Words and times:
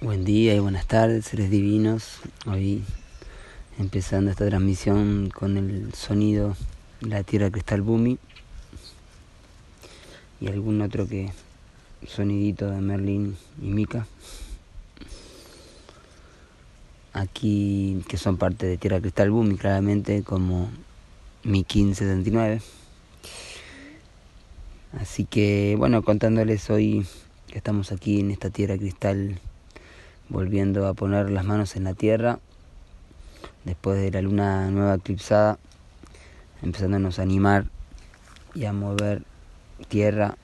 Buen 0.00 0.24
día 0.24 0.54
y 0.54 0.58
buenas 0.58 0.86
tardes, 0.86 1.26
seres 1.26 1.50
divinos. 1.50 2.20
Hoy 2.46 2.82
empezando 3.78 4.30
esta 4.30 4.46
transmisión 4.46 5.30
con 5.34 5.56
el 5.56 5.92
sonido 5.94 6.56
de 7.00 7.08
la 7.08 7.22
Tierra 7.22 7.50
Cristal 7.50 7.82
Bumi 7.82 8.18
y 10.40 10.48
algún 10.48 10.80
otro 10.82 11.06
que 11.06 11.32
sonidito 12.06 12.70
de 12.70 12.80
Merlin 12.80 13.36
y 13.60 13.66
Mika. 13.66 14.06
Aquí 17.18 18.04
que 18.06 18.16
son 18.16 18.36
parte 18.36 18.66
de 18.66 18.76
Tierra 18.76 19.00
Cristal 19.00 19.32
Bumi, 19.32 19.56
claramente 19.56 20.22
como 20.22 20.70
mi 21.42 21.64
1579. 21.64 22.62
Así 25.00 25.24
que 25.24 25.74
bueno, 25.76 26.04
contándoles 26.04 26.70
hoy 26.70 27.04
que 27.48 27.58
estamos 27.58 27.90
aquí 27.90 28.20
en 28.20 28.30
esta 28.30 28.50
Tierra 28.50 28.78
Cristal 28.78 29.40
volviendo 30.28 30.86
a 30.86 30.94
poner 30.94 31.30
las 31.30 31.44
manos 31.44 31.74
en 31.74 31.84
la 31.84 31.94
tierra 31.94 32.38
después 33.64 34.00
de 34.00 34.12
la 34.12 34.22
luna 34.22 34.70
nueva 34.70 34.94
eclipsada, 34.94 35.58
empezándonos 36.62 37.18
a 37.18 37.22
animar 37.22 37.64
y 38.54 38.66
a 38.66 38.72
mover 38.72 39.24
tierra. 39.88 40.36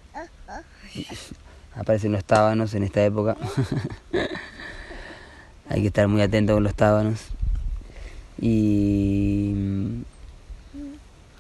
Aparecen 1.77 2.10
los 2.10 2.24
tábanos 2.24 2.74
en 2.74 2.82
esta 2.82 3.04
época. 3.04 3.36
Hay 5.68 5.80
que 5.80 5.88
estar 5.88 6.08
muy 6.08 6.20
atento 6.20 6.54
con 6.54 6.62
los 6.62 6.74
tábanos. 6.74 7.28
Y 8.40 9.52
mm, 9.54 10.02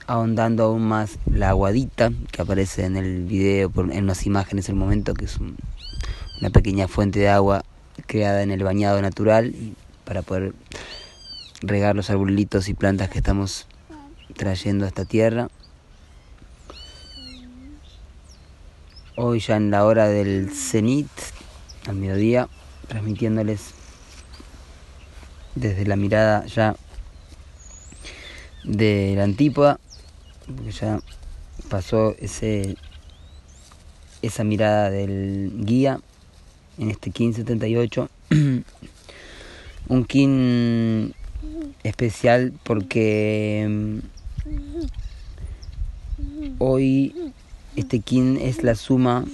ahondando 0.06 0.64
aún 0.64 0.82
más 0.82 1.18
la 1.26 1.50
aguadita 1.50 2.10
que 2.30 2.42
aparece 2.42 2.84
en 2.84 2.96
el 2.96 3.24
video, 3.24 3.70
en 3.90 4.06
las 4.06 4.26
imágenes, 4.26 4.68
el 4.68 4.76
momento 4.76 5.14
que 5.14 5.26
es 5.26 5.38
una 5.38 6.50
pequeña 6.50 6.88
fuente 6.88 7.18
de 7.18 7.28
agua 7.28 7.64
creada 8.06 8.42
en 8.42 8.50
el 8.50 8.62
bañado 8.62 9.00
natural 9.00 9.54
para 10.04 10.22
poder 10.22 10.54
regar 11.60 11.96
los 11.96 12.10
arbolitos 12.10 12.68
y 12.68 12.74
plantas 12.74 13.08
que 13.08 13.18
estamos 13.18 13.66
trayendo 14.36 14.84
a 14.84 14.88
esta 14.88 15.04
tierra. 15.04 15.48
Hoy 19.16 19.38
ya 19.40 19.56
en 19.56 19.70
la 19.70 19.84
hora 19.84 20.08
del 20.08 20.50
cenit, 20.50 21.08
al 21.86 21.96
mediodía, 21.96 22.48
transmitiéndoles 22.88 23.74
desde 25.54 25.86
la 25.86 25.96
mirada 25.96 26.44
ya 26.46 26.76
de 28.64 29.14
la 29.16 29.24
antípoda, 29.24 29.78
porque 30.46 30.72
ya 30.72 31.00
pasó 31.68 32.14
ese, 32.18 32.76
esa 34.22 34.44
mirada 34.44 34.90
del 34.90 35.52
guía 35.64 36.00
en 36.78 36.90
este 36.90 37.08
1578. 37.08 38.08
un 39.88 40.04
kin 40.04 41.14
especial 41.82 42.52
porque 42.62 43.66
mm, 43.68 43.98
hoy 46.58 47.14
este 47.76 48.00
kin 48.00 48.38
es 48.38 48.62
la 48.62 48.74
suma 48.74 49.24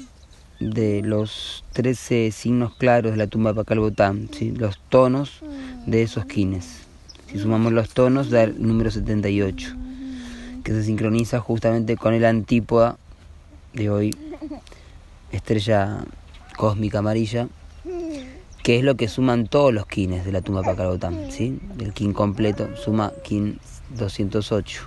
de 0.61 1.01
los 1.03 1.65
13 1.73 2.31
signos 2.31 2.75
claros 2.75 3.13
de 3.13 3.17
la 3.17 3.27
tumba 3.27 3.51
de 3.51 3.57
Pacalbotán, 3.57 4.29
¿sí? 4.33 4.53
los 4.53 4.79
tonos 4.91 5.41
de 5.87 6.03
esos 6.03 6.27
kines. 6.27 6.83
Si 7.27 7.39
sumamos 7.39 7.73
los 7.73 7.89
tonos 7.91 8.31
da 8.31 8.45
el 8.45 8.61
número 8.61 8.91
78, 8.91 9.75
que 10.63 10.73
se 10.73 10.85
sincroniza 10.85 11.41
justamente 11.41 11.97
con 11.97 12.13
el 12.13 12.25
antípoda 12.27 12.99
de 13.73 13.89
hoy, 13.89 14.15
estrella 15.33 16.05
cósmica 16.57 16.99
amarilla, 16.99 17.49
que 18.63 18.79
es 18.79 18.85
lo 18.85 18.97
que 18.97 19.09
suman 19.09 19.47
todos 19.47 19.73
los 19.73 19.87
kines 19.87 20.27
de 20.27 20.33
la 20.33 20.43
tumba 20.43 20.63
Pacarotán, 20.63 21.31
¿sí? 21.31 21.59
El 21.79 21.95
kin 21.95 22.13
completo 22.13 22.69
suma 22.77 23.13
kin 23.25 23.59
208. 23.97 24.83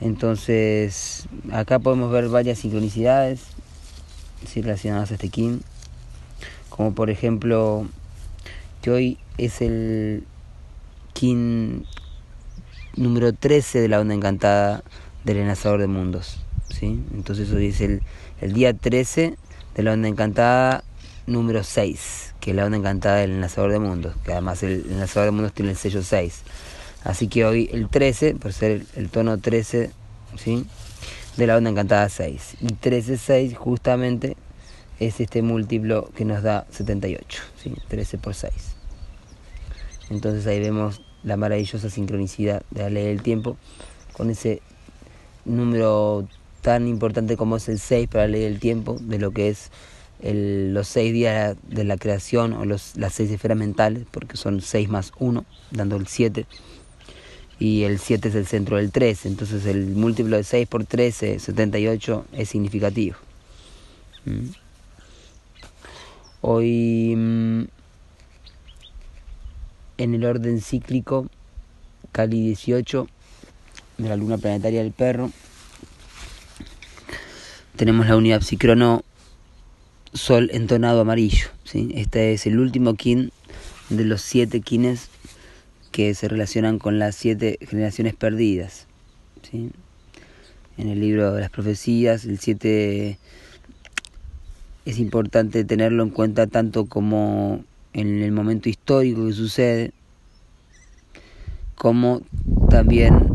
Entonces, 0.00 1.26
acá 1.52 1.78
podemos 1.78 2.10
ver 2.10 2.28
varias 2.28 2.58
sincronicidades 2.58 3.56
relacionadas 4.54 5.10
a 5.10 5.14
este 5.14 5.28
kin, 5.28 5.62
como 6.70 6.94
por 6.94 7.10
ejemplo 7.10 7.86
que 8.82 8.90
hoy 8.90 9.18
es 9.38 9.60
el 9.60 10.24
kin 11.12 11.84
número 12.96 13.32
13 13.32 13.80
de 13.80 13.88
la 13.88 14.00
onda 14.00 14.14
encantada 14.14 14.82
del 15.24 15.38
enlazador 15.38 15.80
de 15.80 15.86
mundos, 15.86 16.38
¿sí? 16.70 17.00
Entonces 17.14 17.50
hoy 17.52 17.66
es 17.66 17.80
el, 17.80 18.02
el 18.40 18.52
día 18.52 18.72
13 18.72 19.36
de 19.74 19.82
la 19.82 19.92
onda 19.92 20.08
encantada 20.08 20.84
número 21.26 21.64
6, 21.64 22.34
que 22.40 22.50
es 22.50 22.56
la 22.56 22.64
onda 22.64 22.78
encantada 22.78 23.16
del 23.16 23.32
enlazador 23.32 23.72
de 23.72 23.78
mundos, 23.78 24.14
que 24.24 24.32
además 24.32 24.62
el 24.62 24.86
enlazador 24.90 25.26
de 25.26 25.30
mundos 25.32 25.52
tiene 25.52 25.72
el 25.72 25.76
sello 25.76 26.02
6. 26.02 26.42
Así 27.04 27.28
que 27.28 27.44
hoy 27.44 27.68
el 27.72 27.88
13, 27.88 28.34
por 28.34 28.52
ser 28.52 28.84
el, 28.96 29.10
tono 29.10 29.38
13, 29.38 29.90
¿sí? 30.36 30.66
De 31.36 31.46
la 31.46 31.56
onda 31.56 31.70
encantada 31.70 32.08
6. 32.08 32.56
Y 32.60 32.66
13, 32.74 33.18
6 33.18 33.56
justamente 33.56 34.36
es 34.98 35.20
este 35.20 35.42
múltiplo 35.42 36.10
que 36.16 36.24
nos 36.24 36.42
da 36.42 36.66
78, 36.70 37.42
¿sí? 37.62 37.74
13 37.88 38.18
por 38.18 38.34
6. 38.34 38.52
Entonces 40.10 40.46
ahí 40.46 40.60
vemos 40.60 41.02
la 41.22 41.36
maravillosa 41.36 41.90
sincronicidad 41.90 42.62
de 42.70 42.82
la 42.82 42.90
ley 42.90 43.06
del 43.06 43.22
tiempo 43.22 43.56
con 44.12 44.30
ese 44.30 44.62
número 45.44 46.26
tan 46.62 46.88
importante 46.88 47.36
como 47.36 47.56
es 47.56 47.68
el 47.68 47.78
6 47.78 48.08
para 48.08 48.24
la 48.24 48.32
ley 48.32 48.42
del 48.42 48.58
tiempo, 48.58 48.96
de 49.00 49.18
lo 49.18 49.30
que 49.30 49.48
es 49.48 49.70
el, 50.20 50.72
los 50.72 50.88
6 50.88 51.12
días 51.12 51.56
de 51.68 51.84
la 51.84 51.96
creación 51.96 52.54
o 52.54 52.64
los, 52.64 52.96
las 52.96 53.14
6 53.14 53.30
esferas 53.30 53.58
mentales, 53.58 54.04
porque 54.10 54.36
son 54.36 54.60
6 54.60 54.88
más 54.88 55.12
1, 55.18 55.44
dando 55.70 55.96
el 55.96 56.06
7. 56.06 56.46
Y 57.58 57.84
el 57.84 57.98
7 57.98 58.28
es 58.28 58.34
el 58.34 58.46
centro 58.46 58.76
del 58.76 58.92
13, 58.92 59.28
entonces 59.28 59.64
el 59.66 59.86
múltiplo 59.86 60.36
de 60.36 60.44
6 60.44 60.68
por 60.68 60.84
13, 60.84 61.38
78, 61.38 62.26
es 62.32 62.48
significativo. 62.50 63.16
¿Mm? 64.26 64.48
Hoy, 66.42 67.14
mm, 67.16 67.64
en 69.98 70.14
el 70.14 70.24
orden 70.24 70.60
cíclico, 70.60 71.28
Cali 72.12 72.42
18, 72.42 73.08
de 73.98 74.08
la 74.08 74.16
luna 74.16 74.36
planetaria 74.36 74.82
del 74.82 74.92
perro, 74.92 75.30
tenemos 77.76 78.06
la 78.06 78.16
unidad 78.16 78.42
psicrono 78.42 79.02
sol 80.12 80.50
entonado 80.52 81.00
amarillo. 81.00 81.48
¿sí? 81.64 81.90
Este 81.94 82.32
es 82.32 82.46
el 82.46 82.58
último 82.58 82.94
kin 82.94 83.32
de 83.90 84.04
los 84.04 84.22
siete 84.22 84.60
kines 84.60 85.08
que 85.96 86.12
se 86.12 86.28
relacionan 86.28 86.78
con 86.78 86.98
las 86.98 87.14
siete 87.14 87.58
generaciones 87.62 88.14
perdidas. 88.14 88.86
¿sí? 89.50 89.70
En 90.76 90.90
el 90.90 91.00
libro 91.00 91.32
de 91.32 91.40
las 91.40 91.48
profecías, 91.48 92.26
el 92.26 92.38
siete 92.38 93.16
es 94.84 94.98
importante 94.98 95.64
tenerlo 95.64 96.02
en 96.02 96.10
cuenta 96.10 96.48
tanto 96.48 96.84
como 96.84 97.64
en 97.94 98.22
el 98.22 98.30
momento 98.30 98.68
histórico 98.68 99.26
que 99.26 99.32
sucede, 99.32 99.92
como 101.76 102.20
también 102.68 103.30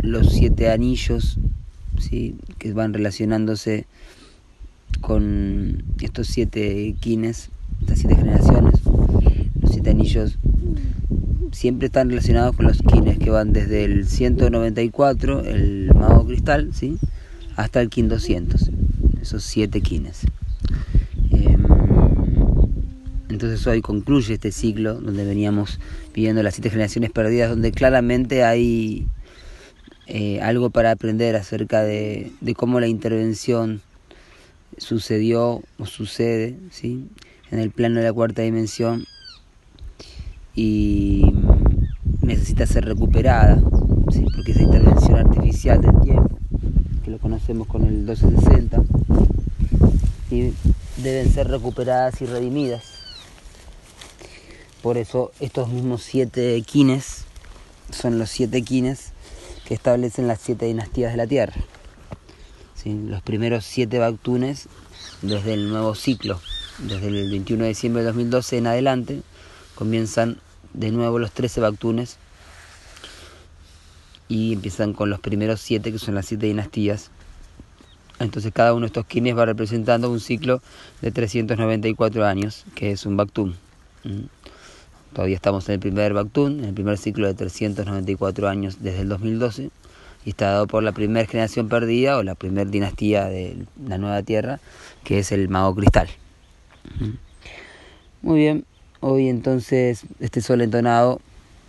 los 0.00 0.32
siete 0.32 0.70
anillos 0.70 1.38
¿sí? 1.98 2.34
que 2.56 2.72
van 2.72 2.94
relacionándose 2.94 3.84
con 5.02 5.84
estos 6.00 6.28
siete 6.28 6.94
kines, 6.98 7.50
estas 7.82 7.98
siete 7.98 8.16
generaciones. 8.16 8.80
Los 9.60 9.72
siete 9.72 9.90
anillos 9.90 10.38
siempre 11.52 11.86
están 11.86 12.08
relacionados 12.10 12.56
con 12.56 12.66
los 12.66 12.78
kines 12.82 13.18
que 13.18 13.30
van 13.30 13.52
desde 13.52 13.84
el 13.84 14.06
194, 14.06 15.44
el 15.44 15.92
mago 15.94 16.26
cristal, 16.26 16.70
¿sí? 16.72 16.98
hasta 17.56 17.80
el 17.80 17.90
kin 17.90 18.08
200, 18.08 18.70
esos 19.20 19.44
siete 19.44 19.80
kines. 19.80 20.22
Em, 21.30 21.62
entonces 23.28 23.66
hoy 23.66 23.80
concluye 23.80 24.34
este 24.34 24.52
ciclo 24.52 24.94
donde 24.94 25.24
veníamos 25.24 25.78
viviendo 26.14 26.42
las 26.42 26.54
siete 26.54 26.70
generaciones 26.70 27.10
perdidas, 27.10 27.50
donde 27.50 27.72
claramente 27.72 28.44
hay 28.44 29.06
eh, 30.06 30.40
algo 30.40 30.70
para 30.70 30.90
aprender 30.90 31.36
acerca 31.36 31.82
de, 31.82 32.32
cómo 32.56 32.80
la 32.80 32.88
intervención 32.88 33.80
sucedió 34.76 35.62
o 35.78 35.86
sucede 35.86 36.56
¿sí? 36.70 37.06
en 37.50 37.58
el 37.58 37.70
plano 37.70 38.00
de 38.00 38.06
la 38.06 38.12
cuarta 38.12 38.42
dimensión 38.42 39.04
y 40.54 41.32
necesita 42.22 42.66
ser 42.66 42.84
recuperada, 42.84 43.60
¿sí? 44.10 44.24
porque 44.34 44.52
esa 44.52 44.62
intervención 44.62 45.18
artificial 45.18 45.80
del 45.80 46.00
tiempo, 46.00 46.38
que 47.04 47.10
lo 47.10 47.18
conocemos 47.18 47.66
con 47.66 47.84
el 47.86 47.94
1260, 47.94 48.82
y 50.30 50.52
deben 50.98 51.32
ser 51.32 51.48
recuperadas 51.48 52.20
y 52.22 52.26
redimidas. 52.26 52.84
Por 54.82 54.96
eso 54.96 55.32
estos 55.40 55.68
mismos 55.68 56.02
siete 56.02 56.62
quines 56.62 57.24
son 57.90 58.18
los 58.18 58.30
siete 58.30 58.62
kines 58.62 59.12
que 59.66 59.74
establecen 59.74 60.26
las 60.26 60.40
siete 60.40 60.66
dinastías 60.66 61.12
de 61.12 61.16
la 61.16 61.26
Tierra. 61.26 61.54
Los 62.84 63.20
primeros 63.20 63.66
siete 63.66 63.98
Bactunes 63.98 64.68
desde 65.20 65.52
el 65.52 65.68
nuevo 65.68 65.94
ciclo, 65.94 66.40
desde 66.78 67.08
el 67.08 67.30
21 67.30 67.64
de 67.64 67.68
diciembre 67.68 68.02
de 68.02 68.06
2012 68.06 68.56
en 68.56 68.66
adelante, 68.66 69.22
comienzan 69.80 70.36
de 70.74 70.90
nuevo 70.90 71.18
los 71.18 71.32
13 71.32 71.62
Bactunes 71.62 72.18
y 74.28 74.52
empiezan 74.52 74.92
con 74.92 75.08
los 75.08 75.20
primeros 75.20 75.62
siete 75.62 75.90
que 75.90 75.98
son 75.98 76.14
las 76.14 76.26
siete 76.26 76.44
dinastías. 76.44 77.10
Entonces 78.18 78.52
cada 78.52 78.74
uno 78.74 78.82
de 78.82 78.88
estos 78.88 79.06
kines 79.06 79.34
va 79.34 79.46
representando 79.46 80.10
un 80.10 80.20
ciclo 80.20 80.60
de 81.00 81.10
394 81.10 82.26
años, 82.26 82.66
que 82.74 82.90
es 82.90 83.06
un 83.06 83.16
Bactún. 83.16 83.56
Todavía 85.14 85.36
estamos 85.36 85.66
en 85.70 85.76
el 85.76 85.80
primer 85.80 86.12
Bactún, 86.12 86.58
en 86.58 86.66
el 86.66 86.74
primer 86.74 86.98
ciclo 86.98 87.26
de 87.26 87.32
394 87.32 88.50
años 88.50 88.82
desde 88.82 89.00
el 89.00 89.08
2012, 89.08 89.70
y 90.26 90.28
está 90.28 90.50
dado 90.50 90.66
por 90.66 90.82
la 90.82 90.92
primera 90.92 91.26
generación 91.26 91.70
perdida 91.70 92.18
o 92.18 92.22
la 92.22 92.34
primera 92.34 92.70
dinastía 92.70 93.24
de 93.24 93.64
la 93.88 93.96
nueva 93.96 94.22
tierra, 94.22 94.60
que 95.04 95.20
es 95.20 95.32
el 95.32 95.48
Mago 95.48 95.74
Cristal. 95.74 96.10
Muy 98.20 98.38
bien, 98.38 98.66
hoy 99.00 99.28
entonces 99.28 100.02
este 100.20 100.40
sol 100.40 100.60
entonado, 100.60 101.20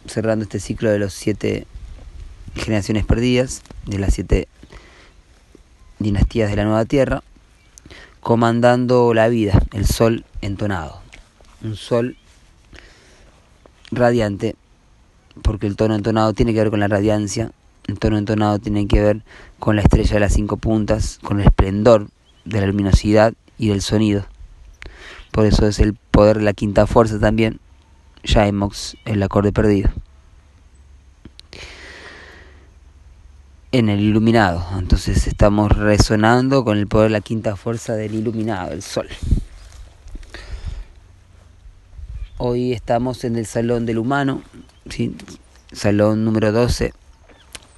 cerrando 0.06 0.44
este 0.44 0.60
ciclo 0.60 0.92
de 0.92 1.00
los 1.00 1.14
siete 1.14 1.66
generaciones 2.56 3.06
perdidas, 3.06 3.62
de 3.86 4.00
las 4.00 4.14
siete 4.14 4.48
dinastías 6.00 6.50
de 6.50 6.56
la 6.58 6.66
nueva 6.66 6.86
tierra, 6.86 7.24
comandando 8.20 9.14
la 9.14 9.28
vida, 9.30 9.62
el 9.74 9.86
sol 9.86 10.26
entonado. 10.42 11.02
Un 11.64 11.76
sol 11.76 12.18
radiante, 13.92 14.56
porque 15.42 15.68
el 15.68 15.76
tono 15.76 15.96
entonado 15.96 16.34
tiene 16.34 16.54
que 16.54 16.60
ver 16.60 16.70
con 16.70 16.80
la 16.80 16.88
radiancia, 16.88 17.52
el 17.88 18.00
tono 18.00 18.18
entonado 18.18 18.60
tiene 18.60 18.88
que 18.88 19.02
ver 19.02 19.22
con 19.60 19.76
la 19.76 19.82
estrella 19.82 20.14
de 20.14 20.20
las 20.20 20.34
cinco 20.34 20.58
puntas, 20.58 21.20
con 21.22 21.40
el 21.40 21.48
esplendor 21.48 22.08
de 22.46 22.62
la 22.62 22.68
luminosidad 22.68 23.34
y 23.58 23.70
del 23.70 23.82
sonido. 23.82 24.26
Por 25.32 25.46
eso 25.46 25.68
es 25.68 25.80
el 25.80 25.96
poder 26.12 26.38
de 26.38 26.44
la 26.44 26.54
quinta 26.54 26.86
fuerza 26.86 27.20
también, 27.20 27.60
Jaimox, 28.24 28.98
el 29.06 29.24
acorde 29.24 29.52
perdido. 29.52 29.90
En 33.72 33.88
el 33.88 34.02
iluminado, 34.02 34.66
entonces 34.78 35.28
estamos 35.28 35.72
resonando 35.72 36.66
con 36.66 36.78
el 36.78 36.88
poder 36.88 37.10
de 37.10 37.14
la 37.14 37.22
quinta 37.22 37.56
fuerza 37.56 37.96
del 37.96 38.14
iluminado, 38.14 38.74
el 38.74 38.82
sol. 38.82 39.08
Hoy 42.38 42.74
estamos 42.74 43.24
en 43.24 43.38
el 43.38 43.46
Salón 43.46 43.86
del 43.86 43.98
Humano. 43.98 44.42
Salón 45.72 46.26
número 46.26 46.52
12 46.52 46.92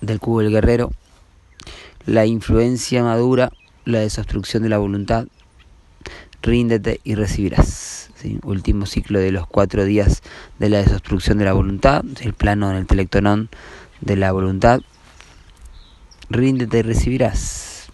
del 0.01 0.19
Cubo 0.19 0.39
del 0.39 0.51
Guerrero. 0.51 0.91
La 2.06 2.25
influencia 2.25 3.03
madura, 3.03 3.51
la 3.86 4.00
desobstrucción 4.00 4.63
de 4.63 4.69
la 4.69 4.77
voluntad. 4.77 5.27
Ríndete 6.41 7.01
y 7.03 7.15
recibirás. 7.15 8.02
Último 8.44 8.86
ciclo 8.86 9.20
de 9.20 9.31
los 9.31 9.48
cuatro 9.48 9.86
días 9.86 10.24
de 10.60 10.70
la 10.70 10.80
desobstrucción 10.80 11.38
de 11.38 11.46
la 11.46 11.54
voluntad, 11.54 12.04
el 12.22 12.34
plano 12.34 12.72
en 12.72 12.78
el 12.78 12.88
telectonón 12.88 13.50
de 14.02 14.16
la 14.16 14.31
voluntad. 14.31 14.81
Ríndete 16.30 16.80
y 16.80 16.81
recibirás. 16.84 17.88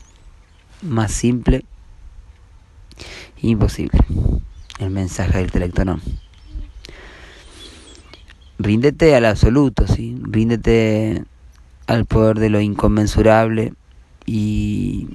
Más 0.82 1.12
simple, 1.12 1.66
imposible. 3.42 4.00
El 4.80 4.92
mensaje 4.92 5.40
del 5.40 5.52
telectonón 5.52 6.02
ríndete 8.60 9.16
al 9.16 9.26
absoluto, 9.26 9.88
¿sí? 9.88 10.16
ríndete 10.22 11.24
al 11.88 12.06
poder 12.06 12.38
de 12.40 12.50
lo 12.50 12.60
inconmensurable 12.60 13.74
y 14.26 15.08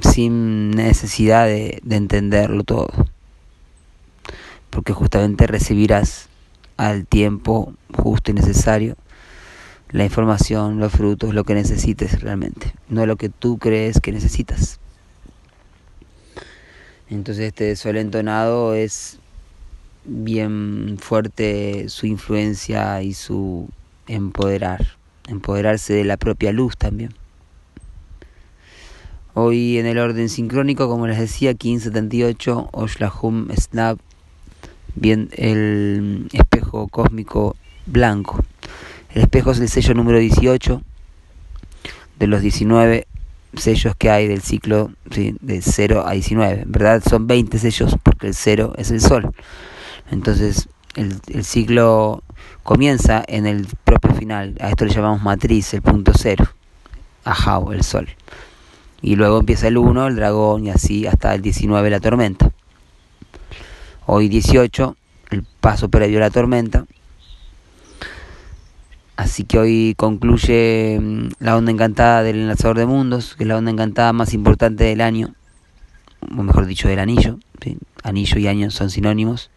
sin 0.00 0.70
necesidad 0.72 1.46
de 1.46 1.80
entenderlo 1.88 2.64
todo, 2.64 2.88
porque 4.74 4.92
justamente 4.92 5.46
recibirás 5.46 6.28
al 6.76 7.06
tiempo 7.06 7.72
justo 7.96 8.32
y 8.32 8.34
necesario 8.34 8.96
la 9.90 10.04
información, 10.04 10.80
los 10.80 10.92
frutos, 10.92 11.32
lo 11.32 11.44
que 11.44 11.54
necesites 11.54 12.20
realmente, 12.20 12.74
no 12.88 13.06
lo 13.06 13.14
que 13.14 13.28
tú 13.28 13.58
crees 13.58 14.00
que 14.00 14.10
necesitas. 14.10 14.80
Entonces 17.08 17.46
este 17.46 17.76
sol 17.76 17.96
entonado 17.96 18.74
es 18.74 19.18
bien 20.04 20.96
fuerte 21.00 21.88
su 21.88 22.06
influencia 22.06 23.00
y 23.02 23.14
su 23.14 23.68
empoderar, 24.08 24.96
empoderarse 25.28 25.92
de 25.92 26.04
la 26.04 26.16
propia 26.16 26.50
luz 26.50 26.76
también. 26.76 27.14
Hoy 29.34 29.78
en 29.78 29.86
el 29.86 29.98
orden 29.98 30.28
sincrónico, 30.28 30.88
como 30.88 31.06
les 31.06 31.18
decía, 31.18 31.50
1578, 31.50 32.70
Oshlahum 32.72 33.48
Snap, 33.56 33.98
bien 34.94 35.28
el 35.32 36.28
espejo 36.32 36.88
cósmico 36.88 37.56
blanco. 37.86 38.44
El 39.10 39.22
espejo 39.22 39.52
es 39.52 39.60
el 39.60 39.68
sello 39.68 39.94
número 39.94 40.18
18 40.18 40.82
de 42.18 42.26
los 42.26 42.40
19 42.40 43.06
sellos 43.56 43.94
que 43.96 44.10
hay 44.10 44.26
del 44.26 44.42
ciclo 44.42 44.90
de 45.04 45.62
0 45.62 46.04
a 46.06 46.12
19. 46.12 46.62
En 46.62 46.72
verdad 46.72 47.02
son 47.08 47.26
20 47.26 47.58
sellos 47.58 47.96
porque 48.02 48.28
el 48.28 48.34
0 48.34 48.74
es 48.76 48.90
el 48.90 49.00
sol. 49.00 49.32
Entonces 50.10 50.68
el, 50.96 51.44
ciclo 51.44 52.22
comienza 52.62 53.22
en 53.26 53.46
el 53.46 53.66
propio 53.84 54.14
final. 54.14 54.56
A 54.60 54.70
esto 54.70 54.84
le 54.84 54.92
llamamos 54.92 55.22
matriz, 55.22 55.74
el 55.74 55.82
punto 55.82 56.12
cero. 56.14 56.46
Ajao, 57.24 57.72
el 57.72 57.82
sol. 57.82 58.08
Y 59.02 59.16
luego 59.16 59.40
empieza 59.40 59.68
el 59.68 59.76
1, 59.76 60.06
el 60.06 60.16
dragón, 60.16 60.66
y 60.66 60.70
así 60.70 61.06
hasta 61.06 61.34
el 61.34 61.42
19, 61.42 61.90
la 61.90 62.00
tormenta. 62.00 62.52
Hoy 64.06 64.28
18, 64.28 64.96
el 65.30 65.44
paso 65.60 65.88
previo 65.88 66.18
a 66.18 66.20
la 66.20 66.30
tormenta. 66.30 66.86
Así 69.16 69.44
que 69.44 69.58
hoy 69.58 69.94
concluye 69.96 70.98
mm, 71.00 71.28
la 71.38 71.56
onda 71.56 71.70
encantada 71.70 72.22
del 72.22 72.40
enlazador 72.40 72.78
de 72.78 72.86
mundos, 72.86 73.34
que 73.36 73.44
es 73.44 73.48
la 73.48 73.56
onda 73.56 73.70
encantada 73.70 74.12
más 74.12 74.34
importante 74.34 74.84
del 74.84 75.00
año, 75.00 75.34
o 76.20 76.42
mejor 76.42 76.66
dicho, 76.66 76.88
del 76.88 76.98
anillo. 76.98 77.38
Anillo 78.02 78.38
y 78.38 78.46
año 78.46 78.70
son 78.70 78.90
sinónimos 78.90 79.50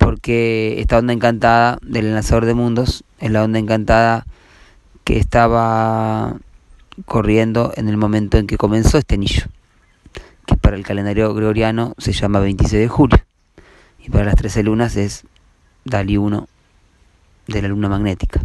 porque 0.00 0.80
esta 0.80 0.98
onda 0.98 1.12
encantada 1.12 1.78
del 1.82 2.06
enlazador 2.06 2.46
de 2.46 2.54
mundos 2.54 3.04
es 3.20 3.30
la 3.30 3.44
onda 3.44 3.58
encantada 3.58 4.26
que 5.04 5.18
estaba 5.18 6.38
corriendo 7.04 7.72
en 7.76 7.88
el 7.88 7.98
momento 7.98 8.38
en 8.38 8.46
que 8.46 8.56
comenzó 8.56 8.96
este 8.96 9.16
anillo, 9.16 9.44
que 10.50 10.56
para 10.56 10.76
el 10.76 10.84
calendario 10.84 11.32
gregoriano 11.32 11.94
se 11.98 12.12
llama 12.12 12.40
26 12.40 12.82
de 12.82 12.88
julio, 12.88 13.18
y 13.98 14.10
para 14.10 14.24
las 14.24 14.34
13 14.34 14.64
lunas 14.64 14.96
es 14.96 15.24
Dali 15.84 16.16
1 16.16 16.48
de 17.46 17.62
la 17.62 17.68
luna 17.68 17.88
magnética. 17.88 18.44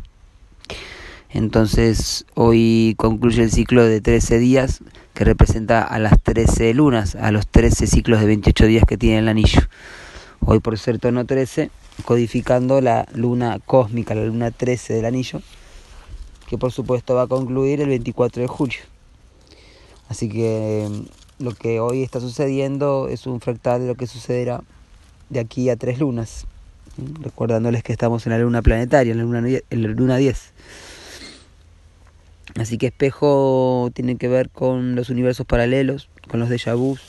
Entonces 1.29 2.25
hoy 2.35 2.93
concluye 2.97 3.43
el 3.43 3.51
ciclo 3.51 3.83
de 3.83 4.01
13 4.01 4.37
días 4.39 4.81
que 5.13 5.25
representa 5.25 5.81
a 5.83 5.97
las 5.99 6.21
13 6.21 6.73
lunas, 6.73 7.15
a 7.15 7.31
los 7.31 7.47
13 7.47 7.87
ciclos 7.87 8.19
de 8.19 8.27
28 8.27 8.67
días 8.67 8.83
que 8.87 8.97
tiene 8.97 9.19
el 9.19 9.27
anillo 9.27 9.61
hoy 10.41 10.59
por 10.59 10.77
ser 10.77 10.99
tono 10.99 11.25
13, 11.25 11.71
codificando 12.05 12.79
la 12.79 13.07
luna 13.13 13.59
cósmica, 13.65 14.13
la 14.13 14.25
luna 14.25 14.51
13 14.51 14.93
del 14.93 15.05
anillo, 15.05 15.41
que 16.47 16.57
por 16.57 16.71
supuesto 16.71 17.15
va 17.15 17.23
a 17.23 17.27
concluir 17.27 17.81
el 17.81 17.89
24 17.89 18.43
de 18.43 18.47
julio. 18.47 18.79
Así 20.07 20.29
que 20.29 20.87
lo 21.39 21.53
que 21.53 21.79
hoy 21.79 22.03
está 22.03 22.19
sucediendo 22.19 23.07
es 23.09 23.27
un 23.27 23.41
fractal 23.41 23.81
de 23.81 23.87
lo 23.87 23.95
que 23.95 24.07
sucederá 24.07 24.63
de 25.29 25.39
aquí 25.39 25.69
a 25.69 25.75
tres 25.75 25.99
lunas, 25.99 26.45
recordándoles 27.21 27.83
que 27.83 27.91
estamos 27.91 28.25
en 28.25 28.31
la 28.31 28.39
luna 28.39 28.61
planetaria, 28.61 29.11
en 29.11 29.17
la 29.17 29.23
luna, 29.23 29.59
en 29.69 29.81
la 29.81 29.87
luna 29.89 30.17
10. 30.17 30.53
Así 32.57 32.77
que 32.77 32.87
espejo 32.87 33.89
tiene 33.93 34.15
que 34.15 34.29
ver 34.29 34.49
con 34.49 34.95
los 34.95 35.09
universos 35.09 35.45
paralelos, 35.45 36.09
con 36.29 36.39
los 36.39 36.49
déjà 36.49 36.73
vus, 36.75 37.01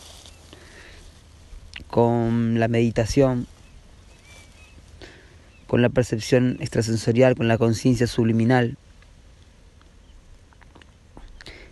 con 1.88 2.59
la 2.59 2.66
meditación, 2.66 3.47
con 5.68 5.83
la 5.83 5.88
percepción 5.88 6.56
extrasensorial, 6.61 7.37
con 7.37 7.47
la 7.47 7.59
conciencia 7.59 8.09
subliminal. 8.09 8.76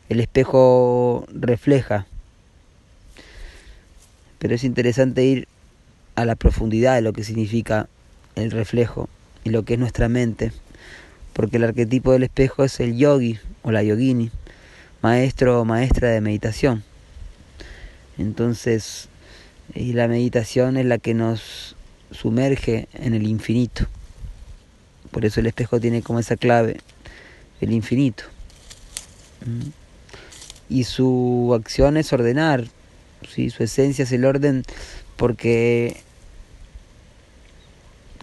El 0.09 0.21
espejo 0.21 1.27
refleja, 1.33 2.07
pero 4.45 4.57
es 4.57 4.65
interesante 4.65 5.25
ir 5.25 5.49
a 6.17 6.27
la 6.27 6.35
profundidad 6.35 6.97
de 6.97 7.01
lo 7.01 7.15
que 7.15 7.25
significa 7.25 7.89
el 8.35 8.51
reflejo 8.51 9.09
y 9.43 9.49
lo 9.49 9.63
que 9.63 9.73
es 9.73 9.81
nuestra 9.81 10.11
mente, 10.11 10.53
porque 11.33 11.57
el 11.57 11.65
arquetipo 11.65 12.13
del 12.13 12.25
espejo 12.25 12.63
es 12.63 12.79
el 12.79 12.95
yogi 12.95 13.39
o 13.63 13.71
la 13.71 13.83
yogini, 13.83 14.31
maestro 15.01 15.63
o 15.63 15.65
maestra 15.65 16.11
de 16.11 16.21
meditación. 16.21 16.85
Entonces, 18.19 19.09
y 19.75 19.95
la 19.95 20.09
meditación 20.09 20.77
es 20.77 20.85
la 20.85 20.99
que 20.99 21.15
nos 21.15 21.75
sumerge 22.11 22.87
en 22.93 23.15
el 23.15 23.27
infinito. 23.27 23.87
Por 25.11 25.25
eso 25.25 25.41
el 25.41 25.47
espejo 25.47 25.81
tiene 25.81 26.03
como 26.03 26.19
esa 26.19 26.37
clave 26.37 26.83
el 27.63 27.73
infinito. 27.73 28.25
¿Mm? 29.47 29.71
Y 30.69 30.85
su 30.85 31.51
acción 31.59 31.97
es 31.97 32.13
ordenar, 32.13 32.67
su 33.27 33.63
esencia 33.63 34.05
es 34.05 34.13
el 34.13 34.25
orden 34.25 34.65
porque 35.17 35.97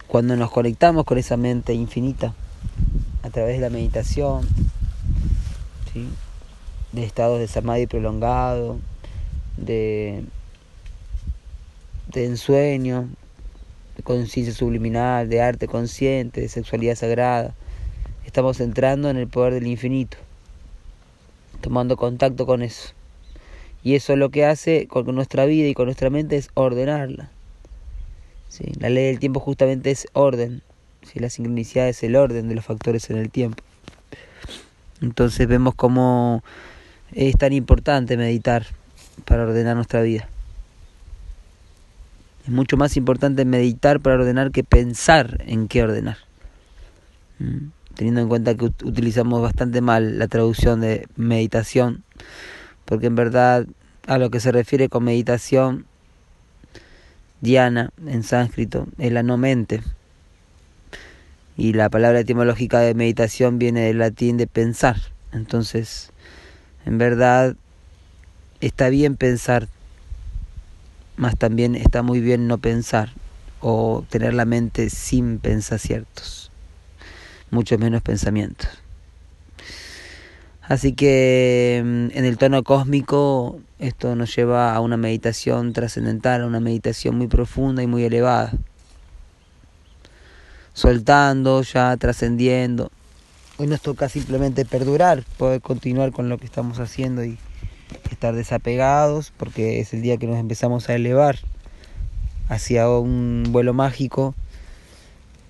cuando 0.06 0.36
nos 0.36 0.50
conectamos 0.50 1.04
con 1.04 1.18
esa 1.18 1.36
mente 1.36 1.72
infinita 1.72 2.34
a 3.22 3.30
través 3.30 3.56
de 3.56 3.62
la 3.62 3.70
meditación, 3.70 4.46
de 6.92 7.04
estados 7.04 7.38
de 7.38 7.48
samadhi 7.48 7.86
prolongado, 7.86 8.78
de, 9.56 10.24
de 12.12 12.26
ensueño, 12.26 13.08
de 13.96 14.02
conciencia 14.02 14.54
subliminal, 14.54 15.28
de 15.28 15.40
arte 15.40 15.66
consciente, 15.66 16.40
de 16.42 16.48
sexualidad 16.48 16.96
sagrada, 16.96 17.54
estamos 18.26 18.60
entrando 18.60 19.08
en 19.08 19.16
el 19.16 19.28
poder 19.28 19.54
del 19.54 19.66
infinito, 19.66 20.18
tomando 21.60 21.96
contacto 21.96 22.44
con 22.44 22.62
eso. 22.62 22.92
Y 23.82 23.94
eso 23.94 24.16
lo 24.16 24.30
que 24.30 24.44
hace 24.44 24.86
con 24.86 25.12
nuestra 25.14 25.44
vida 25.44 25.68
y 25.68 25.74
con 25.74 25.86
nuestra 25.86 26.10
mente 26.10 26.36
es 26.36 26.50
ordenarla. 26.54 27.30
La 28.78 28.90
ley 28.90 29.06
del 29.06 29.18
tiempo 29.18 29.40
justamente 29.40 29.90
es 29.90 30.06
orden. 30.12 30.62
¿Sí? 31.02 31.18
La 31.18 31.30
sincronicidad 31.30 31.88
es 31.88 32.02
el 32.02 32.16
orden 32.16 32.48
de 32.48 32.54
los 32.54 32.64
factores 32.64 33.10
en 33.10 33.16
el 33.16 33.30
tiempo. 33.30 33.62
Entonces 35.00 35.48
vemos 35.48 35.74
cómo 35.74 36.44
es 37.12 37.36
tan 37.36 37.52
importante 37.52 38.16
meditar 38.16 38.66
para 39.24 39.42
ordenar 39.42 39.74
nuestra 39.74 40.02
vida. 40.02 40.28
Es 42.44 42.50
mucho 42.50 42.76
más 42.76 42.96
importante 42.96 43.44
meditar 43.44 44.00
para 44.00 44.16
ordenar 44.16 44.52
que 44.52 44.64
pensar 44.64 45.42
en 45.46 45.66
qué 45.66 45.82
ordenar. 45.82 46.18
¿Mm? 47.38 47.70
teniendo 47.94 48.20
en 48.20 48.28
cuenta 48.28 48.54
que 48.54 48.64
utilizamos 48.64 49.42
bastante 49.42 49.80
mal 49.80 50.18
la 50.18 50.28
traducción 50.28 50.80
de 50.80 51.06
meditación, 51.16 52.02
porque 52.92 53.06
en 53.06 53.14
verdad 53.14 53.66
a 54.06 54.18
lo 54.18 54.30
que 54.30 54.38
se 54.38 54.52
refiere 54.52 54.90
con 54.90 55.04
meditación, 55.04 55.86
Diana 57.40 57.90
en 58.06 58.22
sánscrito 58.22 58.86
es 58.98 59.10
la 59.10 59.22
no 59.22 59.38
mente. 59.38 59.80
Y 61.56 61.72
la 61.72 61.88
palabra 61.88 62.20
etimológica 62.20 62.80
de 62.80 62.92
meditación 62.92 63.58
viene 63.58 63.80
del 63.80 63.96
latín 63.96 64.36
de 64.36 64.46
pensar. 64.46 64.98
Entonces, 65.32 66.10
en 66.84 66.98
verdad, 66.98 67.56
está 68.60 68.90
bien 68.90 69.16
pensar, 69.16 69.68
más 71.16 71.38
también 71.38 71.76
está 71.76 72.02
muy 72.02 72.20
bien 72.20 72.46
no 72.46 72.58
pensar 72.58 73.08
o 73.60 74.04
tener 74.10 74.34
la 74.34 74.44
mente 74.44 74.90
sin 74.90 75.38
pensaciertos 75.38 76.50
mucho 77.50 77.78
menos 77.78 78.02
pensamientos. 78.02 78.81
Así 80.62 80.92
que 80.92 81.82
mm, 81.84 82.16
en 82.16 82.24
el 82.24 82.38
tono 82.38 82.62
cósmico 82.62 83.60
esto 83.78 84.14
nos 84.14 84.34
lleva 84.34 84.74
a 84.74 84.80
una 84.80 84.96
meditación 84.96 85.72
trascendental, 85.72 86.42
a 86.42 86.46
una 86.46 86.60
meditación 86.60 87.16
muy 87.16 87.26
profunda 87.26 87.82
y 87.82 87.86
muy 87.86 88.04
elevada. 88.04 88.52
Soltando, 90.72 91.62
ya 91.62 91.96
trascendiendo. 91.96 92.90
Hoy 93.58 93.66
nos 93.66 93.82
toca 93.82 94.08
simplemente 94.08 94.64
perdurar, 94.64 95.24
poder 95.36 95.60
continuar 95.60 96.12
con 96.12 96.28
lo 96.28 96.38
que 96.38 96.46
estamos 96.46 96.78
haciendo 96.78 97.24
y 97.24 97.36
estar 98.10 98.34
desapegados, 98.34 99.32
porque 99.36 99.80
es 99.80 99.92
el 99.92 100.00
día 100.00 100.16
que 100.16 100.26
nos 100.26 100.38
empezamos 100.38 100.88
a 100.88 100.94
elevar 100.94 101.38
hacia 102.48 102.88
un 102.88 103.44
vuelo 103.50 103.74
mágico 103.74 104.34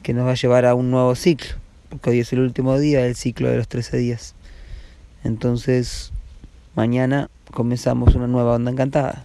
que 0.02 0.14
nos 0.14 0.26
va 0.26 0.32
a 0.32 0.34
llevar 0.34 0.66
a 0.66 0.74
un 0.74 0.90
nuevo 0.90 1.14
ciclo 1.14 1.62
porque 1.92 2.08
hoy 2.08 2.20
es 2.20 2.32
el 2.32 2.40
último 2.40 2.78
día 2.78 3.02
del 3.02 3.14
ciclo 3.14 3.50
de 3.50 3.58
los 3.58 3.68
13 3.68 3.98
días. 3.98 4.34
Entonces, 5.24 6.12
mañana 6.74 7.30
comenzamos 7.52 8.14
una 8.14 8.26
nueva 8.26 8.54
onda 8.54 8.70
encantada. 8.70 9.24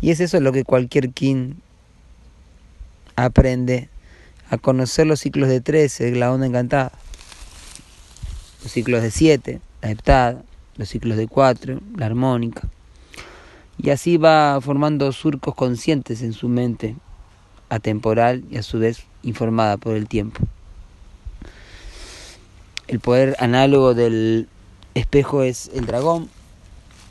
Y 0.00 0.10
es 0.10 0.20
eso 0.20 0.40
lo 0.40 0.52
que 0.52 0.64
cualquier 0.64 1.10
kin 1.10 1.60
aprende 3.14 3.88
a 4.50 4.58
conocer 4.58 5.06
los 5.06 5.20
ciclos 5.20 5.48
de 5.48 5.60
13, 5.60 6.14
la 6.16 6.32
onda 6.32 6.46
encantada. 6.46 6.92
Los 8.62 8.72
ciclos 8.72 9.02
de 9.02 9.10
7, 9.10 9.60
la 9.82 9.90
heptada, 9.90 10.42
los 10.76 10.88
ciclos 10.88 11.16
de 11.16 11.28
4, 11.28 11.80
la 11.96 12.06
armónica. 12.06 12.68
Y 13.78 13.90
así 13.90 14.16
va 14.16 14.58
formando 14.60 15.12
surcos 15.12 15.54
conscientes 15.54 16.22
en 16.22 16.32
su 16.32 16.48
mente, 16.48 16.96
atemporal 17.68 18.44
y 18.50 18.56
a 18.56 18.62
su 18.62 18.78
vez 18.78 19.04
informada 19.22 19.76
por 19.76 19.96
el 19.96 20.08
tiempo 20.08 20.40
el 22.88 23.00
poder 23.00 23.36
análogo 23.38 23.94
del 23.94 24.48
espejo 24.96 25.42
es 25.42 25.70
el 25.74 25.86
dragón. 25.86 26.28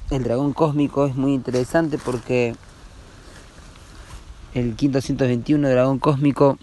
El 0.09 0.23
dragón 0.23 0.53
cósmico 0.53 1.05
es 1.05 1.15
muy 1.15 1.33
interesante 1.33 1.97
porque 1.97 2.55
el 4.53 4.75
521 4.75 5.69
dragón 5.69 5.99
cósmico 5.99 6.57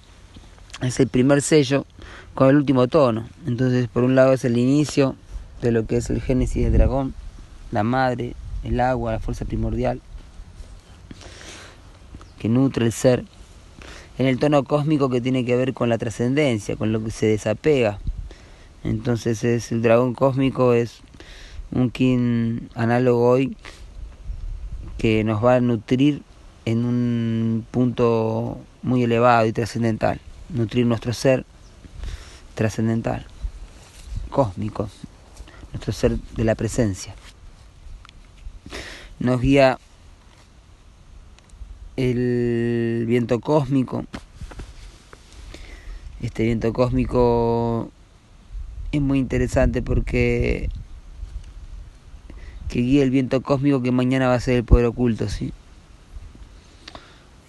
es 0.81 0.99
el 0.99 1.09
primer 1.09 1.43
sello 1.43 1.87
con 2.35 2.49
el 2.49 2.57
último 2.57 2.89
tono. 2.89 3.29
Entonces, 3.47 3.89
por 3.89 4.03
un 4.03 4.15
lado 4.15 4.33
es 4.33 4.45
el 4.45 4.59
inicio 4.59 5.15
de 5.61 5.71
lo 5.71 5.87
que 5.87 5.99
es 5.99 6.11
el 6.11 6.21
génesis 6.21 6.65
del 6.65 6.73
dragón, 6.73 7.15
la 7.71 7.85
madre, 7.85 8.35
el 8.65 8.81
agua, 8.81 9.13
la 9.13 9.21
fuerza 9.21 9.45
primordial 9.45 10.01
que 12.39 12.49
nutre 12.49 12.87
el 12.87 12.93
ser. 12.93 13.25
En 14.19 14.27
el 14.27 14.39
tono 14.39 14.65
cósmico 14.65 15.09
que 15.09 15.21
tiene 15.21 15.45
que 15.45 15.57
ver 15.57 15.73
con 15.73 15.89
la 15.89 15.99
trascendencia, 15.99 16.77
con 16.77 16.93
lo 16.93 17.03
que 17.03 17.13
se 17.13 17.27
desapega 17.27 17.99
entonces 18.85 19.45
es 19.45 19.71
el 19.71 19.83
dragón 19.83 20.15
cósmico 20.15 20.73
es 20.73 21.03
un 21.73 21.91
kin 21.91 22.69
análogo 22.75 23.29
hoy 23.29 23.57
que 24.99 25.25
nos 25.25 25.45
va 25.45 25.57
a 25.57 25.61
nutrir 25.61 26.23
en 26.65 26.85
un 26.85 27.67
punto 27.71 28.61
muy 28.83 29.03
elevado 29.03 29.47
y 29.47 29.53
trascendental. 29.53 30.21
Nutrir 30.51 30.87
nuestro 30.87 31.13
ser 31.13 31.47
trascendental, 32.55 33.27
cósmico, 34.31 34.89
nuestro 35.73 35.93
ser 35.93 36.19
de 36.19 36.45
la 36.45 36.55
presencia. 36.55 37.15
Nos 39.19 39.41
guía 39.41 39.79
el 41.97 43.05
viento 43.07 43.41
cósmico. 43.41 44.05
Este 46.21 46.45
viento 46.45 46.73
cósmico 46.73 47.91
es 48.93 49.01
muy 49.01 49.19
interesante 49.19 49.83
porque 49.83 50.69
que 52.73 52.81
guía 52.81 53.03
el 53.03 53.11
viento 53.11 53.43
cósmico 53.43 53.83
que 53.83 53.93
mañana 53.93 54.29
va 54.29 54.35
a 54.35 54.41
ser 54.41 54.57
el 54.57 54.65
poder 54.65 54.87
oculto, 54.87 55.29
¿sí? 55.29 55.53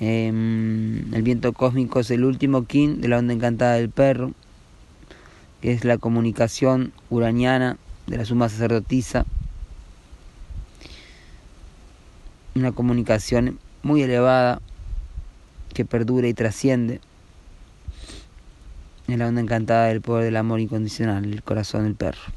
Em, 0.02 1.14
el 1.14 1.22
viento 1.22 1.54
cósmico 1.54 2.02
es 2.02 2.12
el 2.12 2.26
último 2.26 2.66
kin 2.66 3.00
de 3.00 3.08
la 3.08 3.20
onda 3.20 3.34
encantada 3.34 3.76
del 3.76 3.90
perro, 3.90 4.34
que 5.62 5.72
es 5.72 5.86
la 5.86 5.98
comunicación 5.98 6.92
uraniana 7.10 7.78
de 8.06 8.18
la 8.18 8.26
suma 8.26 8.50
sacerdotisa. 8.50 9.26
Una 12.56 12.74
comunicación 12.74 13.60
muy 13.82 14.02
elevada 14.02 14.62
que 15.74 15.86
perdura 15.86 16.28
y 16.28 16.34
trasciende 16.34 17.00
en 19.08 19.20
la 19.20 19.30
onda 19.30 19.40
encantada 19.40 19.86
del 19.86 20.02
poder 20.02 20.26
del 20.26 20.36
amor 20.36 20.60
incondicional, 20.60 21.24
el 21.24 21.44
corazón 21.44 21.86
del 21.86 21.96
perro. 21.96 22.34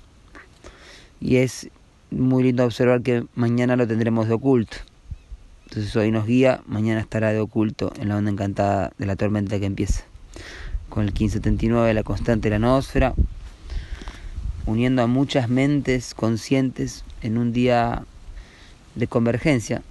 Y 1.21 1.38
es 1.38 1.69
muy 2.10 2.44
lindo 2.44 2.64
observar 2.64 3.02
que 3.02 3.25
mañana 3.34 3.76
lo 3.76 3.86
tendremos 3.86 4.28
de 4.28 4.34
oculto. 4.34 4.76
Entonces 5.64 5.94
hoy 5.96 6.10
nos 6.10 6.26
guía, 6.26 6.62
mañana 6.66 7.00
estará 7.00 7.32
de 7.32 7.40
oculto 7.40 7.92
en 8.00 8.08
la 8.08 8.16
onda 8.16 8.30
encantada 8.30 8.92
de 8.98 9.06
la 9.06 9.16
tormenta 9.16 9.58
que 9.58 9.66
empieza. 9.66 10.04
Con 10.88 11.02
el 11.02 11.08
1579, 11.08 11.92
la 11.92 12.04
constante 12.04 12.48
de 12.48 12.50
la 12.50 12.58
noósfera, 12.60 13.14
uniendo 14.64 15.02
a 15.02 15.06
muchas 15.08 15.48
mentes 15.48 16.14
conscientes 16.14 17.04
en 17.22 17.38
un 17.38 17.52
día 17.52 18.04
de 18.94 19.06
convergencia, 19.08 19.82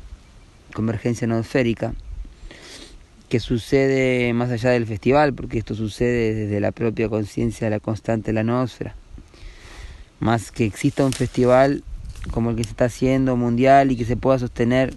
convergencia 0.74 1.27
noosférica, 1.27 1.93
que 3.27 3.39
sucede 3.39 4.34
más 4.34 4.51
allá 4.51 4.69
del 4.69 4.86
festival, 4.86 5.34
porque 5.34 5.57
esto 5.57 5.75
sucede 5.75 6.34
desde 6.34 6.60
la 6.62 6.72
propia 6.72 7.10
conciencia 7.10 7.65
de 7.65 7.72
la 7.72 7.79
constante 7.79 8.27
de 8.27 8.34
la 8.34 8.43
nosfera. 8.43 8.95
Más 10.19 10.51
que 10.51 10.65
exista 10.65 11.05
un 11.05 11.12
festival 11.12 11.84
como 12.32 12.51
el 12.51 12.55
que 12.55 12.63
se 12.63 12.72
está 12.72 12.86
haciendo 12.86 13.36
mundial 13.36 13.91
y 13.91 13.96
que 13.96 14.05
se 14.05 14.17
pueda 14.17 14.39
sostener 14.39 14.96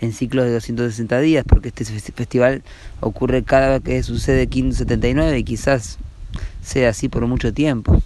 en 0.00 0.12
ciclos 0.12 0.44
de 0.44 0.52
260 0.52 1.20
días, 1.20 1.44
porque 1.48 1.68
este 1.68 1.84
festival 1.84 2.62
ocurre 3.00 3.42
cada 3.42 3.78
vez 3.78 3.82
que 3.82 4.02
sucede 4.02 4.46
579 4.46 5.38
y 5.38 5.44
quizás 5.44 5.98
sea 6.62 6.90
así 6.90 7.08
por 7.08 7.26
mucho 7.26 7.52
tiempo. 7.52 8.02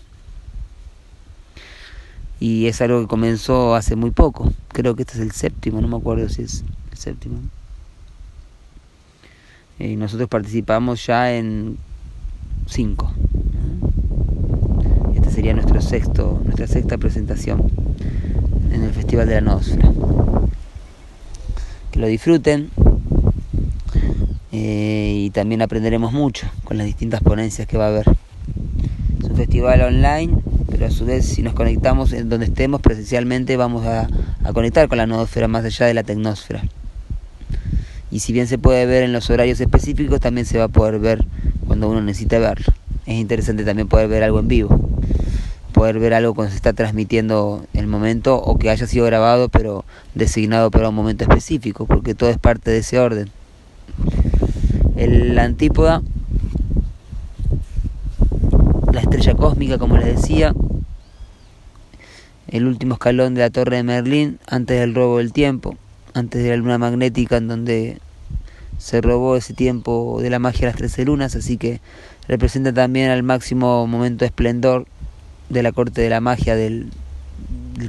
Y 2.38 2.66
es 2.66 2.80
algo 2.80 3.00
que 3.00 3.06
comenzó 3.06 3.74
hace 3.74 3.96
muy 3.96 4.10
poco, 4.12 4.52
creo 4.68 4.94
que 4.96 5.02
este 5.02 5.14
es 5.14 5.20
el 5.20 5.32
séptimo, 5.32 5.80
no 5.80 5.88
me 5.88 5.96
acuerdo 5.96 6.28
si 6.28 6.42
es 6.42 6.64
el 6.92 6.98
séptimo 6.98 7.40
y 9.80 9.96
nosotros 9.96 10.28
participamos 10.28 11.06
ya 11.06 11.32
en 11.34 11.78
cinco. 12.66 13.12
Este 15.14 15.30
sería 15.30 15.54
nuestro 15.54 15.80
sexto, 15.80 16.40
nuestra 16.44 16.66
sexta 16.66 16.98
presentación 16.98 17.70
en 18.72 18.84
el 18.84 18.92
Festival 18.92 19.26
de 19.28 19.34
la 19.34 19.40
Nosfera. 19.40 19.90
Que 21.90 21.98
lo 21.98 22.06
disfruten 22.06 22.70
eh, 24.52 25.14
y 25.16 25.30
también 25.30 25.62
aprenderemos 25.62 26.12
mucho 26.12 26.48
con 26.64 26.78
las 26.78 26.86
distintas 26.86 27.20
ponencias 27.22 27.66
que 27.66 27.76
va 27.76 27.86
a 27.86 27.88
haber. 27.88 28.06
Es 29.18 29.24
un 29.24 29.36
festival 29.36 29.82
online, 29.82 30.38
pero 30.70 30.86
a 30.86 30.90
su 30.90 31.04
vez 31.04 31.26
si 31.26 31.42
nos 31.42 31.54
conectamos 31.54 32.12
en 32.12 32.28
donde 32.28 32.46
estemos 32.46 32.80
presencialmente 32.80 33.56
vamos 33.56 33.86
a, 33.86 34.08
a 34.44 34.52
conectar 34.52 34.88
con 34.88 34.98
la 34.98 35.06
noosfera 35.06 35.48
más 35.48 35.64
allá 35.64 35.86
de 35.86 35.94
la 35.94 36.02
tecnosfera. 36.02 36.62
Y 38.10 38.20
si 38.20 38.32
bien 38.32 38.48
se 38.48 38.58
puede 38.58 38.86
ver 38.86 39.04
en 39.04 39.12
los 39.12 39.30
horarios 39.30 39.60
específicos, 39.60 40.20
también 40.20 40.46
se 40.46 40.58
va 40.58 40.64
a 40.64 40.68
poder 40.68 40.98
ver 40.98 41.24
cuando 41.66 41.88
uno 41.88 42.02
necesite 42.02 42.40
verlo. 42.40 42.72
Es 43.06 43.14
interesante 43.14 43.64
también 43.64 43.86
poder 43.86 44.08
ver 44.08 44.24
algo 44.24 44.40
en 44.40 44.48
vivo, 44.48 44.89
poder 45.80 45.98
ver 45.98 46.12
algo 46.12 46.34
cuando 46.34 46.50
se 46.50 46.56
está 46.56 46.74
transmitiendo 46.74 47.64
el 47.72 47.86
momento 47.86 48.36
o 48.36 48.58
que 48.58 48.68
haya 48.68 48.86
sido 48.86 49.06
grabado 49.06 49.48
pero 49.48 49.86
designado 50.14 50.70
para 50.70 50.90
un 50.90 50.94
momento 50.94 51.24
específico, 51.24 51.86
porque 51.86 52.14
todo 52.14 52.28
es 52.28 52.36
parte 52.36 52.70
de 52.70 52.76
ese 52.76 52.98
orden. 52.98 53.30
El 54.96 55.38
antípoda, 55.38 56.02
la 58.92 59.00
estrella 59.00 59.32
cósmica, 59.32 59.78
como 59.78 59.96
les 59.96 60.20
decía, 60.20 60.52
el 62.48 62.66
último 62.66 62.92
escalón 62.92 63.32
de 63.32 63.40
la 63.40 63.48
torre 63.48 63.76
de 63.76 63.82
Merlín 63.82 64.38
antes 64.46 64.78
del 64.78 64.94
robo 64.94 65.16
del 65.16 65.32
tiempo, 65.32 65.78
antes 66.12 66.42
de 66.42 66.50
la 66.50 66.56
luna 66.58 66.76
magnética 66.76 67.38
en 67.38 67.48
donde 67.48 68.00
se 68.76 69.00
robó 69.00 69.34
ese 69.34 69.54
tiempo 69.54 70.18
de 70.20 70.28
la 70.28 70.40
magia 70.40 70.60
de 70.60 70.66
las 70.66 70.76
trece 70.76 71.06
lunas, 71.06 71.34
así 71.36 71.56
que 71.56 71.80
representa 72.28 72.70
también 72.70 73.08
al 73.08 73.22
máximo 73.22 73.86
momento 73.86 74.24
de 74.24 74.26
esplendor 74.26 74.86
de 75.50 75.62
la 75.62 75.72
corte 75.72 76.00
de 76.00 76.08
la 76.08 76.20
magia 76.20 76.56
del, 76.56 76.90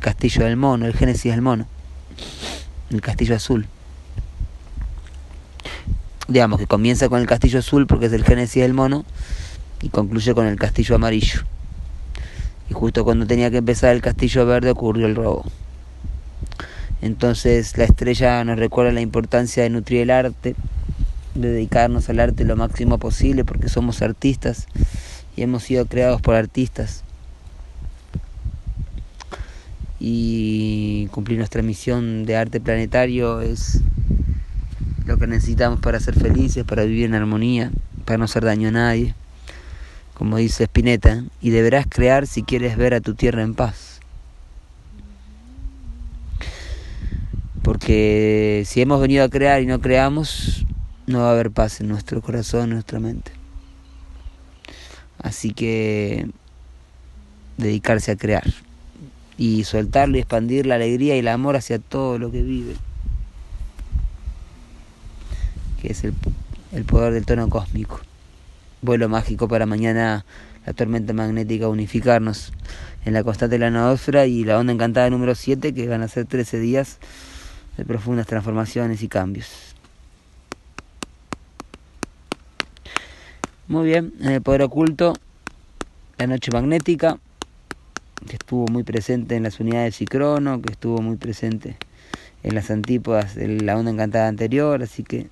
castillo 0.01 0.44
del 0.44 0.58
mono, 0.58 0.86
el 0.86 0.94
génesis 0.94 1.32
del 1.32 1.41
mono, 1.41 1.68
el 2.89 3.01
castillo 3.01 3.36
azul 3.36 3.68
digamos 6.32 6.60
que 6.60 6.68
comienza 6.68 7.10
con 7.10 7.20
el 7.20 7.27
castillo 7.27 7.60
azul 7.60 7.88
porque 7.88 8.06
es 8.06 8.13
el 8.13 8.24
génesis 8.24 8.62
del 8.62 8.74
mono 8.74 9.06
y 9.82 9.89
concluye 9.89 10.34
con 10.34 10.48
el 10.48 10.58
castillo 10.58 10.96
amarillo. 10.96 11.41
Y 12.70 12.74
justo 12.74 13.03
cuando 13.03 13.25
tenía 13.25 13.51
que 13.51 13.58
empezar 13.58 13.94
el 13.94 14.01
castillo 14.01 14.46
verde 14.46 14.72
ocurrió 14.72 15.08
el 15.08 15.15
robo. 15.15 15.46
Entonces 17.01 17.77
la 17.77 17.84
estrella 17.84 18.44
nos 18.44 18.60
recuerda 18.60 18.91
la 18.91 19.01
importancia 19.01 19.63
de 19.63 19.70
nutrir 19.70 20.01
el 20.01 20.12
arte, 20.12 20.56
de 21.36 21.50
dedicarnos 21.50 22.10
al 22.10 22.20
arte 22.20 22.46
lo 22.46 22.56
máximo 22.56 22.98
posible 22.98 23.44
porque 23.44 23.70
somos 23.70 24.01
artistas 24.01 24.68
y 25.36 25.41
hemos 25.41 25.63
sido 25.63 25.86
creados 25.86 26.22
por 26.22 26.36
artistas. 26.36 27.03
Y 30.03 31.05
cumplir 31.12 31.38
nuestra 31.38 31.62
misión 31.62 32.25
de 32.25 32.36
arte 32.36 32.60
planetario 32.60 33.39
es 33.41 33.81
lo 35.05 35.17
que 35.17 35.27
necesitamos 35.27 35.79
para 35.79 36.00
ser 36.00 36.15
felices, 36.15 36.63
para 36.63 36.86
vivir 36.86 37.05
en 37.05 37.13
armonía, 37.13 37.72
para 38.03 38.17
no 38.17 38.24
hacer 38.24 38.43
daño 38.43 38.70
a 38.70 38.72
nadie, 38.72 39.13
como 40.15 40.38
dice 40.38 40.63
Spinetta, 40.63 41.24
y 41.39 41.51
deberás 41.51 41.85
crear 41.87 42.25
si 42.25 42.42
quieres 42.42 42.77
ver 42.77 42.96
a 42.96 43.01
tu 43.01 43.14
tierra 43.14 43.44
en 43.44 43.53
paz. 43.53 44.00
Porque 47.61 48.64
si 48.66 48.81
hemos 48.81 49.00
venido 49.00 49.24
a 49.24 49.29
crear 49.29 49.61
y 49.61 49.68
no 49.68 49.81
creamos, 49.81 50.66
no 51.05 51.20
va 51.20 51.29
a 51.29 51.33
haber 51.33 51.51
paz 51.51 51.79
en 51.79 51.90
nuestro 51.90 52.24
corazón, 52.24 52.64
en 52.64 52.70
nuestra 52.72 53.00
mente. 53.00 53.33
Así 55.20 55.53
que 55.53 56.27
dedicarse 57.59 58.14
a 58.14 58.16
crear 58.16 58.51
y 59.42 59.64
soltarlo 59.64 60.18
y 60.18 60.20
expandir 60.20 60.68
la 60.68 60.75
alegría 60.75 61.16
y 61.16 61.20
el 61.20 61.27
amor 61.27 61.56
hacia 61.56 61.80
todo 61.80 62.20
lo 62.20 62.32
que 62.32 62.44
vive 62.44 62.75
que 65.82 65.92
es 65.94 66.04
el, 66.04 66.14
el 66.74 66.86
poder 66.86 67.12
del 67.12 67.25
tono 67.25 67.50
cósmico. 67.50 68.00
Vuelo 68.84 69.10
mágico 69.10 69.48
para 69.48 69.66
mañana 69.66 70.25
la 70.64 70.74
tormenta 70.74 71.12
magnética 71.14 71.68
unificarnos 71.70 72.54
en 73.04 73.14
la 73.14 73.24
constante 73.24 73.56
de 73.56 73.60
la 73.60 73.72
noósfera 73.72 74.27
y 74.27 74.44
la 74.44 74.60
onda 74.60 74.74
encantada 74.74 75.10
número 75.10 75.34
7 75.34 75.74
que 75.74 75.88
van 75.88 76.04
a 76.04 76.08
ser 76.08 76.27
13 76.27 76.60
días 76.60 77.00
de 77.77 77.86
profundas 77.86 78.27
transformaciones 78.27 79.01
y 79.01 79.08
cambios. 79.08 79.48
Muy 83.68 83.88
bien, 83.88 84.14
en 84.20 84.34
el 84.34 84.42
poder 84.44 84.62
oculto, 84.62 85.16
la 86.20 86.27
noche 86.27 86.51
magnética, 86.51 87.18
que 88.27 88.34
estuvo 88.34 88.68
muy 88.68 88.84
presente 88.84 89.36
en 89.36 89.44
las 89.44 89.60
unidades 89.60 89.98
Cicrono, 89.98 90.62
que 90.62 90.72
estuvo 90.72 91.01
muy 91.01 91.18
presente 91.18 91.77
en 92.44 92.55
las 92.55 92.72
antípodas 92.72 93.36
de 93.36 93.48
la 93.48 93.77
onda 93.77 93.92
encantada 93.92 94.27
anterior, 94.27 94.81
así 94.84 95.03
que 95.03 95.29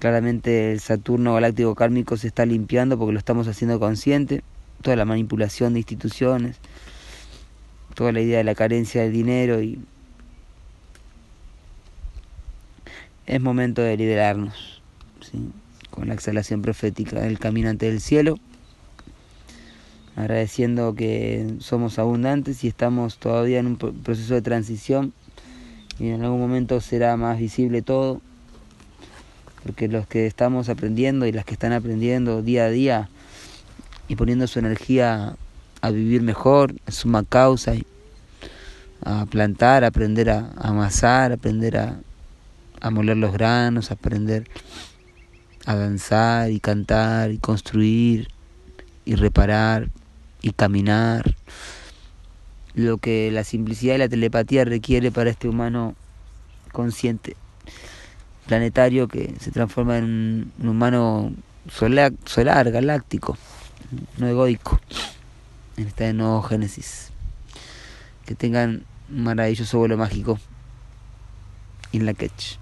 Claramente 0.00 0.72
el 0.72 0.80
Saturno 0.80 1.34
galáctico 1.34 1.74
kármico 1.74 2.16
se 2.16 2.26
está 2.26 2.46
limpiando 2.46 2.98
porque 2.98 3.12
lo 3.12 3.18
estamos 3.18 3.46
haciendo 3.48 3.78
consciente. 3.78 4.42
Toda 4.80 4.96
la 4.96 5.04
manipulación 5.04 5.74
de 5.74 5.80
instituciones, 5.80 6.56
toda 7.94 8.10
la 8.10 8.22
idea 8.22 8.38
de 8.38 8.44
la 8.44 8.54
carencia 8.54 9.02
de 9.02 9.10
dinero 9.10 9.60
y 9.60 9.78
es 13.26 13.40
momento 13.42 13.82
de 13.82 13.98
liberarnos 13.98 14.82
¿sí? 15.20 15.50
con 15.90 16.08
la 16.08 16.14
exhalación 16.14 16.62
profética 16.62 17.20
del 17.20 17.38
caminante 17.38 17.84
del 17.84 18.00
cielo, 18.00 18.38
agradeciendo 20.16 20.94
que 20.94 21.54
somos 21.60 21.98
abundantes 21.98 22.64
y 22.64 22.68
estamos 22.68 23.18
todavía 23.18 23.58
en 23.58 23.66
un 23.66 23.76
proceso 23.76 24.34
de 24.34 24.42
transición. 24.42 25.12
Y 25.98 26.08
en 26.08 26.22
algún 26.22 26.40
momento 26.40 26.80
será 26.80 27.16
más 27.16 27.38
visible 27.38 27.82
todo 27.82 28.20
porque 29.62 29.88
los 29.88 30.06
que 30.06 30.26
estamos 30.26 30.68
aprendiendo 30.68 31.26
y 31.26 31.32
las 31.32 31.44
que 31.44 31.52
están 31.52 31.72
aprendiendo 31.72 32.42
día 32.42 32.64
a 32.64 32.70
día 32.70 33.08
y 34.08 34.16
poniendo 34.16 34.46
su 34.46 34.58
energía 34.58 35.36
a 35.82 35.90
vivir 35.90 36.22
mejor, 36.22 36.74
en 36.86 36.92
suma 36.92 37.24
causa, 37.24 37.74
a 39.04 39.26
plantar, 39.26 39.84
aprender 39.84 40.30
a, 40.30 40.50
amasar, 40.56 41.32
aprender 41.32 41.76
a, 41.76 42.00
a 42.80 42.90
moler 42.90 43.16
los 43.16 43.32
granos, 43.32 43.90
aprender 43.90 44.48
a 45.66 45.74
danzar 45.74 46.50
y 46.50 46.60
cantar 46.60 47.30
y 47.30 47.38
construir 47.38 48.28
y 49.04 49.14
reparar 49.14 49.88
y 50.42 50.52
caminar. 50.52 51.34
Lo 52.74 52.98
que 52.98 53.30
la 53.30 53.44
simplicidad 53.44 53.96
y 53.96 53.98
la 53.98 54.08
telepatía 54.08 54.64
requiere 54.64 55.10
para 55.10 55.30
este 55.30 55.48
humano 55.48 55.94
consciente 56.72 57.36
planetario 58.46 59.06
que 59.06 59.34
se 59.38 59.52
transforma 59.52 59.98
en 59.98 60.50
un 60.58 60.68
humano 60.68 61.32
solar, 61.68 62.70
galáctico, 62.72 63.38
no 64.18 64.26
egoico, 64.26 64.80
en 65.76 65.86
esta 65.86 66.12
nuevo 66.12 66.42
Génesis. 66.42 67.10
Que 68.26 68.34
tengan 68.34 68.82
un 69.08 69.22
maravilloso 69.22 69.78
vuelo 69.78 69.96
mágico 69.96 70.38
en 71.92 72.06
la 72.06 72.14
catch. 72.14 72.56